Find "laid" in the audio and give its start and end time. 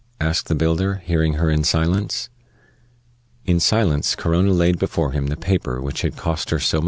4.51-4.79